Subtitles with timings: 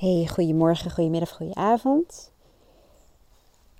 [0.00, 2.30] Hey, goedemorgen, goedemiddag, goedenavond.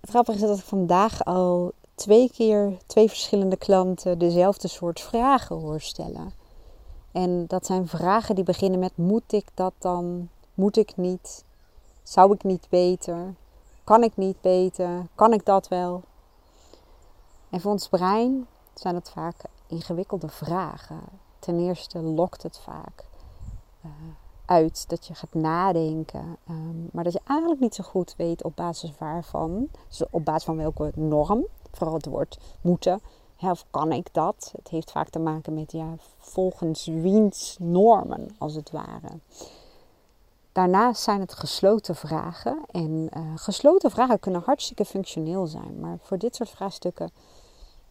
[0.01, 5.57] Het grappige is dat ik vandaag al twee keer twee verschillende klanten dezelfde soort vragen
[5.57, 6.33] hoor stellen.
[7.13, 10.29] En dat zijn vragen die beginnen met: moet ik dat dan?
[10.55, 11.45] Moet ik niet?
[12.03, 13.35] Zou ik niet beter?
[13.85, 15.07] Kan ik niet beter?
[15.15, 16.03] Kan ik dat wel?
[17.51, 21.01] En voor ons brein zijn het vaak ingewikkelde vragen.
[21.39, 23.05] Ten eerste lokt het vaak.
[23.85, 23.91] Uh,
[24.51, 26.37] uit dat je gaat nadenken.
[26.47, 29.69] Ehm, maar dat je eigenlijk niet zo goed weet op basis waarvan.
[29.89, 31.47] Dus op basis van welke norm.
[31.73, 33.01] Vooral het woord moeten.
[33.41, 34.53] of kan ik dat?
[34.57, 39.19] Het heeft vaak te maken met ja, volgens wiens normen, als het ware.
[40.53, 42.59] Daarnaast zijn het gesloten vragen.
[42.71, 45.81] En uh, gesloten vragen kunnen hartstikke functioneel zijn.
[45.81, 47.11] Maar voor dit soort vraagstukken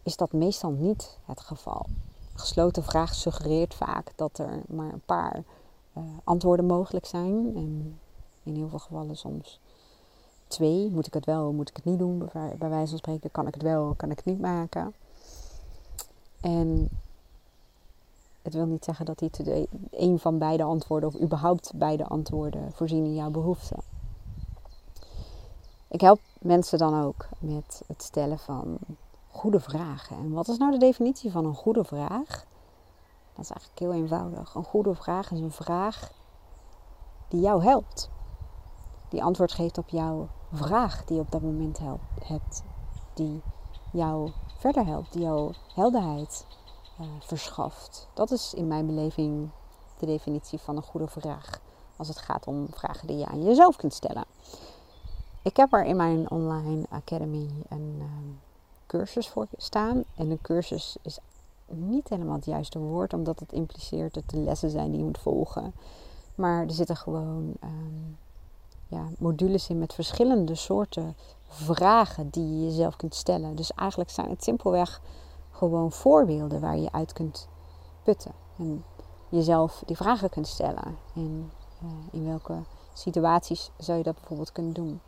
[0.03, 1.86] is dat meestal niet het geval.
[2.34, 5.44] Gesloten vraag suggereert vaak dat er maar een paar
[5.98, 7.55] uh, antwoorden mogelijk zijn.
[7.55, 7.99] En
[8.43, 9.59] in heel veel gevallen soms
[10.47, 10.89] twee.
[10.91, 12.30] Moet ik het wel, moet ik het niet doen?
[12.58, 14.94] Bij wijze van spreken, kan ik het wel, kan ik het niet maken?
[16.41, 16.89] En
[18.41, 23.03] het wil niet zeggen dat dit een van beide antwoorden of überhaupt beide antwoorden voorzien
[23.03, 23.77] in jouw behoeften.
[25.88, 28.77] Ik help mensen dan ook met het stellen van
[29.31, 30.17] goede vragen.
[30.17, 32.45] En wat is nou de definitie van een goede vraag?
[33.40, 34.56] Dat is eigenlijk heel eenvoudig.
[34.56, 36.12] Een goede vraag is een vraag
[37.28, 38.09] die jou helpt.
[39.09, 41.80] Die antwoord geeft op jouw vraag die je op dat moment
[42.23, 42.64] hebt.
[43.14, 43.42] Die
[43.92, 46.45] jou verder helpt, die jou helderheid
[47.00, 48.08] uh, verschaft.
[48.14, 49.50] Dat is in mijn beleving
[49.98, 51.60] de definitie van een goede vraag.
[51.95, 54.26] Als het gaat om vragen die je aan jezelf kunt stellen.
[55.42, 58.06] Ik heb er in mijn online academy een uh,
[58.88, 60.04] cursus voor staan.
[60.16, 61.20] En een cursus is
[61.72, 65.17] niet helemaal het juiste woord, omdat het impliceert dat de lessen zijn die je moet
[65.17, 65.73] volgen.
[66.36, 68.17] Maar er zitten gewoon um,
[68.88, 71.16] ja, modules in met verschillende soorten
[71.48, 73.56] vragen die je jezelf kunt stellen.
[73.56, 75.02] Dus eigenlijk zijn het simpelweg
[75.52, 77.48] gewoon voorbeelden waar je uit kunt
[78.04, 78.32] putten.
[78.58, 78.83] En
[79.30, 80.98] jezelf die vragen kunt stellen.
[81.16, 81.52] En
[81.83, 82.55] uh, in welke
[82.93, 85.02] situaties zou je dat bijvoorbeeld kunnen doen.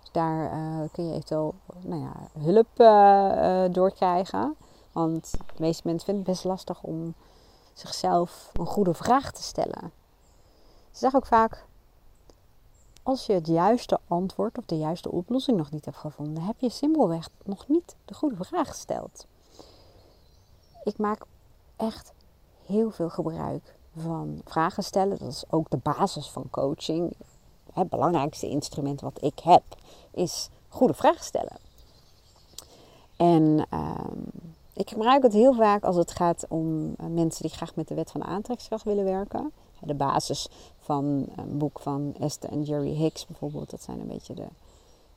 [0.00, 4.56] Dus daar uh, kun je eventueel nou ja, hulp uh, door krijgen.
[4.94, 7.14] Want de meeste mensen vinden het best lastig om
[7.72, 9.92] zichzelf een goede vraag te stellen.
[10.90, 11.66] Ze zeggen ook vaak:
[13.02, 16.70] als je het juiste antwoord of de juiste oplossing nog niet hebt gevonden, heb je
[16.70, 19.26] simpelweg nog niet de goede vraag gesteld.
[20.84, 21.24] Ik maak
[21.76, 22.12] echt
[22.66, 25.18] heel veel gebruik van vragen stellen.
[25.18, 27.16] Dat is ook de basis van coaching.
[27.72, 29.62] Het belangrijkste instrument wat ik heb
[30.10, 31.56] is goede vragen stellen.
[33.16, 34.18] En ehm,
[34.74, 37.94] ik gebruik het heel vaak als het gaat om eh, mensen die graag met de
[37.94, 39.52] wet van de aantrekkingskracht willen werken.
[39.80, 40.48] De basis
[40.78, 43.70] van een boek van Esther en Jerry Hicks bijvoorbeeld.
[43.70, 44.46] Dat zijn een beetje de,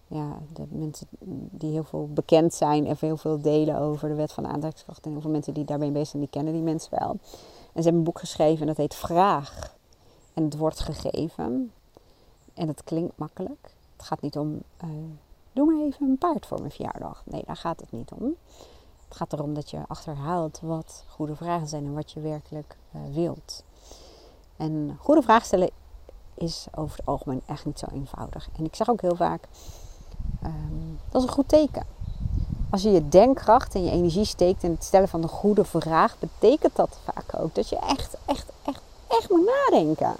[0.07, 1.07] ja, de mensen
[1.51, 5.05] die heel veel bekend zijn en heel veel delen over de wet van de aantrekkingskracht.
[5.05, 7.09] En heel veel mensen die daarmee bezig zijn, die kennen die mensen wel.
[7.09, 7.19] En
[7.83, 9.75] ze hebben een boek geschreven en dat heet Vraag.
[10.33, 11.71] En het wordt gegeven.
[12.53, 13.73] En het klinkt makkelijk.
[13.95, 14.89] Het gaat niet om, uh,
[15.53, 17.23] doe maar even een paard voor mijn verjaardag.
[17.25, 18.35] Nee, daar gaat het niet om.
[19.07, 23.01] Het gaat erom dat je achterhaalt wat goede vragen zijn en wat je werkelijk uh,
[23.13, 23.63] wilt.
[24.57, 25.69] En goede vragen stellen
[26.33, 28.49] is over het algemeen echt niet zo eenvoudig.
[28.57, 29.43] En ik zeg ook heel vaak,
[30.43, 31.85] um, dat is een goed teken.
[32.69, 36.15] Als je je denkkracht en je energie steekt in het stellen van een goede vraag,
[36.19, 40.15] betekent dat vaak ook dat je echt, echt, echt, echt moet nadenken.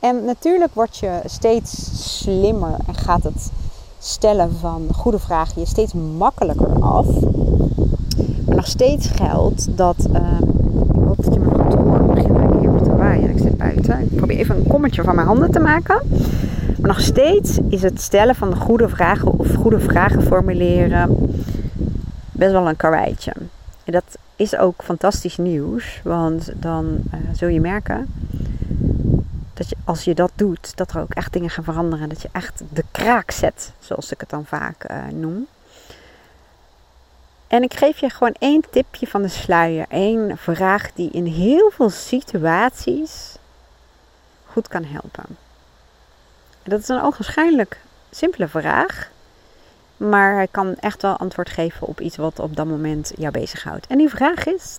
[0.00, 1.72] En natuurlijk word je steeds
[2.18, 3.50] slimmer en gaat het
[4.02, 7.06] stellen van goede vragen je steeds makkelijker af.
[8.46, 10.06] Maar nog steeds geldt dat.
[10.12, 10.40] Uh,
[11.18, 12.18] ik je me goed hoort.
[12.18, 13.30] Ik begin hier te waaien.
[13.30, 14.00] Ik zit buiten.
[14.00, 16.02] Ik probeer even een kommetje van mijn handen te maken.
[16.80, 21.16] Maar nog steeds is het stellen van de goede vragen of goede vragen formuleren
[22.32, 23.32] best wel een karweitje.
[23.84, 26.00] En dat is ook fantastisch nieuws.
[26.04, 28.06] Want dan uh, zul je merken
[29.60, 32.08] dat als je dat doet, dat er ook echt dingen gaan veranderen.
[32.08, 35.46] Dat je echt de kraak zet, zoals ik het dan vaak uh, noem.
[37.46, 39.86] En ik geef je gewoon één tipje van de sluier.
[39.88, 43.36] Één vraag die in heel veel situaties
[44.46, 45.36] goed kan helpen.
[46.62, 47.80] Dat is een ogenschijnlijk
[48.10, 49.10] simpele vraag.
[49.96, 53.86] Maar hij kan echt wel antwoord geven op iets wat op dat moment jou bezighoudt.
[53.86, 54.78] En die vraag is: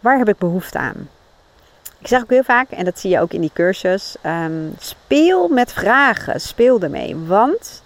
[0.00, 1.08] waar heb ik behoefte aan?
[2.04, 5.48] Ik zeg ook heel vaak, en dat zie je ook in die cursus: um, speel
[5.48, 7.16] met vragen, speel ermee.
[7.16, 7.82] Want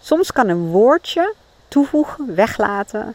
[0.00, 1.34] soms kan een woordje
[1.68, 3.14] toevoegen, weglaten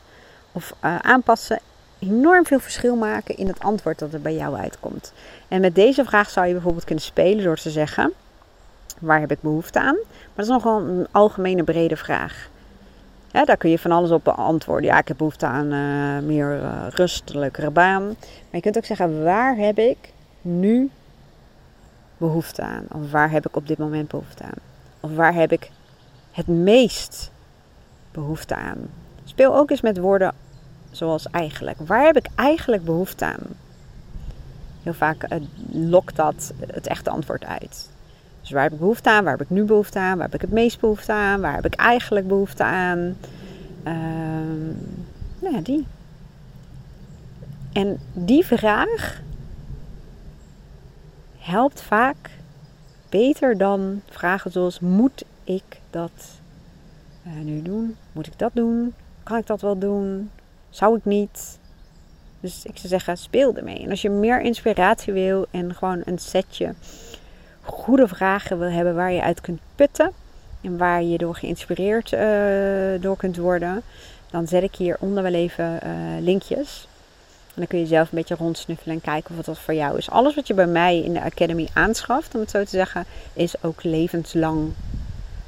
[0.52, 1.60] of uh, aanpassen
[2.00, 5.14] enorm veel verschil maken in het antwoord dat er bij jou uitkomt.
[5.48, 8.14] En met deze vraag zou je bijvoorbeeld kunnen spelen door te zeggen:
[9.00, 9.98] waar heb ik behoefte aan?
[10.06, 12.50] Maar dat is nogal een algemene brede vraag.
[13.32, 14.90] daar kun je van alles op beantwoorden.
[14.90, 16.60] Ja, ik heb behoefte aan uh, meer
[16.90, 18.06] rust, een leukere baan.
[18.06, 18.16] Maar
[18.52, 20.13] je kunt ook zeggen: waar heb ik
[20.44, 20.92] nu
[22.18, 22.86] behoefte aan?
[22.92, 24.60] Of waar heb ik op dit moment behoefte aan?
[25.00, 25.72] Of waar heb ik
[26.32, 27.32] het meest
[28.12, 28.78] behoefte aan?
[29.24, 30.34] Speel ook eens met woorden
[30.92, 31.78] zoals eigenlijk.
[31.80, 33.44] Waar heb ik eigenlijk behoefte aan?
[34.84, 35.40] Heel vaak uh,
[35.72, 37.90] lokt dat het echte antwoord uit.
[38.42, 39.24] Dus waar heb ik behoefte aan?
[39.24, 40.18] Waar heb ik nu behoefte aan?
[40.18, 41.42] Waar heb ik het meest behoefte aan?
[41.42, 43.16] Waar heb ik eigenlijk behoefte aan?
[43.88, 43.94] Uh,
[45.40, 45.86] nou ja, die.
[47.74, 49.22] En die vraag
[51.44, 52.30] helpt vaak
[53.10, 56.12] beter dan vragen zoals: moet ik dat
[57.28, 57.96] uh, nu doen?
[58.12, 58.94] Moet ik dat doen?
[59.24, 60.32] Kan ik dat wel doen?
[60.70, 61.60] Zou ik niet?
[62.40, 63.84] Dus ik zou zeggen, speel ermee.
[63.84, 66.74] En als je meer inspiratie wil en gewoon een setje
[67.62, 70.12] goede vragen wil hebben waar je uit kunt putten
[70.62, 73.82] en waar je door geïnspireerd uh, door kunt worden,
[74.30, 76.88] dan zet ik hieronder wel even uh, linkjes.
[77.54, 79.98] En dan kun je zelf een beetje rondsnuffelen en kijken of het wat voor jou
[79.98, 80.10] is.
[80.10, 83.64] Alles wat je bij mij in de Academy aanschaft, om het zo te zeggen, is
[83.64, 84.72] ook levenslang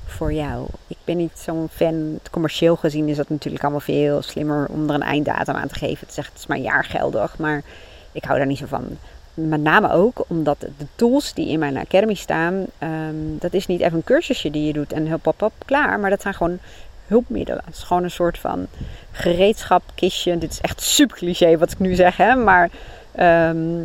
[0.06, 0.68] voor jou.
[0.88, 2.20] Ik ben niet zo'n fan.
[2.32, 6.08] Commercieel gezien is dat natuurlijk allemaal veel slimmer om er een einddatum aan te geven.
[6.08, 7.38] Te zeggen het is maar jaargeldig.
[7.38, 7.64] Maar
[8.12, 8.98] ik hou daar niet zo van.
[9.34, 13.82] Met name ook omdat de tools die in mijn academy staan, ehm, dat is niet
[13.82, 16.00] even een cursusje die je doet en heel pop klaar.
[16.00, 16.60] Maar dat zijn gewoon
[17.08, 17.62] hulpmiddelen.
[17.66, 18.68] Het is gewoon een soort van
[19.12, 20.38] gereedschapkistje.
[20.38, 22.36] Dit is echt super cliché wat ik nu zeg, hè?
[22.36, 22.70] maar
[23.12, 23.84] ehm,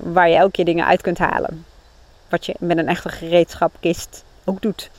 [0.00, 1.64] waar je elke keer dingen uit kunt halen.
[2.28, 4.90] Wat je met een echte gereedschapkist ook doet.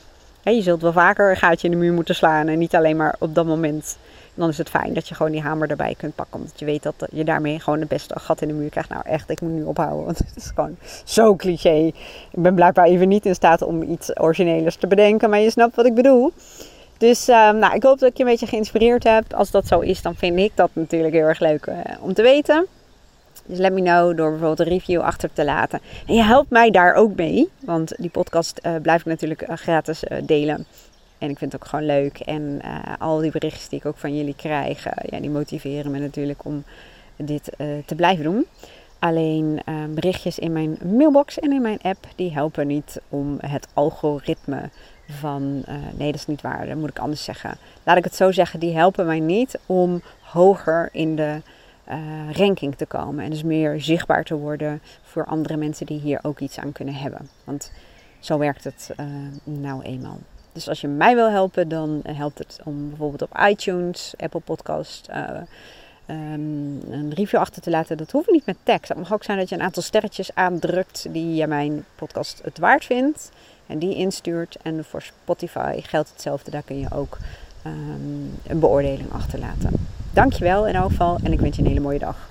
[0.42, 3.14] je zult wel vaker een gaatje in de muur moeten slaan en niet alleen maar
[3.18, 3.96] op dat moment.
[4.34, 6.40] dan is het fijn dat je gewoon die hamer erbij kunt pakken.
[6.40, 8.88] Omdat je weet dat je daarmee gewoon het beste gat in de muur krijgt.
[8.88, 10.04] Nou echt, ik moet nu ophouden.
[10.04, 11.86] Want het is gewoon zo cliché.
[12.30, 15.30] Ik ben blijkbaar even niet in staat om iets origineels te bedenken.
[15.30, 16.32] Maar je snapt wat ik bedoel.
[16.98, 19.32] Dus ehm, nou, ik hoop dat ik je een beetje geïnspireerd heb.
[19.32, 22.22] Als dat zo is, dan vind ik dat natuurlijk heel erg leuk uh, om te
[22.22, 22.66] weten.
[23.46, 25.80] Dus let me know door bijvoorbeeld een review achter te laten.
[26.06, 27.48] En je helpt mij daar ook mee.
[27.60, 30.66] Want die podcast uh, blijf ik natuurlijk uh, gratis delen.
[31.18, 32.18] En ik vind het ook gewoon leuk.
[32.18, 32.60] En
[32.98, 36.64] al die berichtjes die ik ook van jullie krijg, ja, die motiveren me natuurlijk om
[37.16, 37.50] dit
[37.86, 38.46] te blijven doen.
[38.98, 43.68] Alleen ehm, berichtjes in mijn mailbox en in mijn app, die helpen niet om het
[43.74, 44.70] algoritme
[45.08, 47.58] van uh, nee, dat is niet waar, dat moet ik anders zeggen.
[47.82, 51.40] Laat ik het zo zeggen, die helpen mij niet om hoger in de
[51.88, 53.24] uh, ranking te komen.
[53.24, 56.94] En dus meer zichtbaar te worden voor andere mensen die hier ook iets aan kunnen
[56.94, 57.28] hebben.
[57.44, 57.72] Want
[58.18, 59.06] zo werkt het uh,
[59.44, 60.18] nou eenmaal.
[60.52, 65.08] Dus als je mij wil helpen, dan helpt het om bijvoorbeeld op iTunes, Apple Podcast,
[66.06, 67.96] um, een review achter te laten.
[67.96, 68.88] Dat hoeft niet met tekst.
[68.88, 72.58] Het mag ook zijn dat je een aantal sterretjes aandrukt die je mijn podcast het
[72.58, 73.30] waard vindt
[73.66, 74.56] en die instuurt.
[74.62, 76.50] En voor Spotify geldt hetzelfde.
[76.50, 77.18] Daar kun je ook
[77.66, 79.70] um, een beoordeling achterlaten.
[80.12, 82.28] Dankjewel in elk geval en ik wens je een hele mooie dag.